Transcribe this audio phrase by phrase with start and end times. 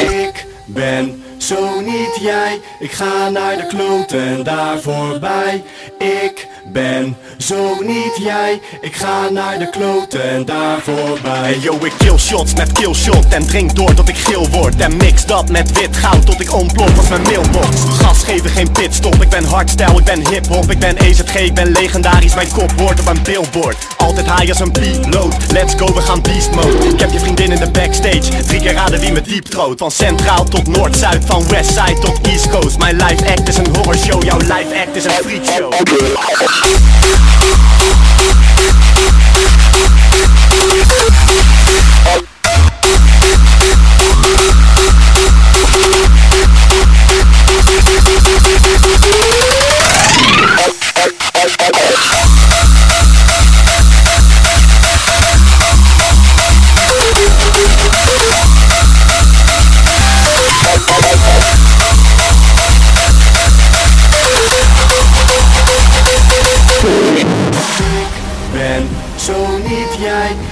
[0.00, 5.64] Ik ben zo niet jij, ik ga naar de kloten daar voorbij.
[5.98, 11.38] Ik ben zo niet jij, ik ga naar de kloten daar voorbij.
[11.40, 14.76] Hey yo, ik kill shots met killshot En drink door tot ik geel word.
[14.76, 17.76] En mix dat met wit goud tot ik ontplof als mijn mailbox.
[17.98, 21.72] Gas geven geen pitstop, ik ben hardstyle, ik ben hiphop Ik ben EZG, ik ben
[21.72, 23.76] legendarisch, mijn kop hoort op een billboard.
[23.96, 26.88] Altijd high als een piloot, let's go, we gaan beast mode.
[26.88, 29.78] Ik heb je vriendin in de backstage, drie keer raden wie me diep troot.
[29.78, 32.78] Van centraal tot noord-zuid, van westside tot east coast.
[32.78, 35.72] Mijn life act is een horror show, jouw life act is een freak show
[36.52, 37.79] Thank you.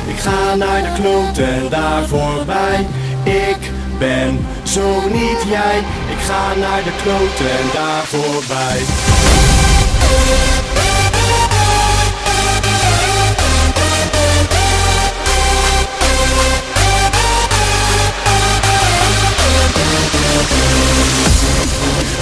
[0.06, 2.86] Ik ga naar de kloten daar voorbij.
[3.24, 5.78] Ik ben zo niet jij,
[6.14, 8.80] ik ga naar de kloten daar voorbij.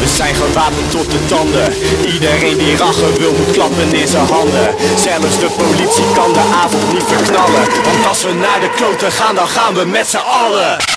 [0.00, 1.72] We zijn gewapend tot de tanden
[2.14, 6.92] Iedereen die rachen wil moet klappen in zijn handen Zelfs de politie kan de avond
[6.92, 7.05] niet
[8.16, 10.95] als we naar de kloten gaan dan gaan we met z'n allen